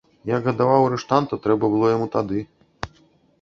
[0.29, 2.39] Як гадаваў арыштанта, трэба быў яму тады.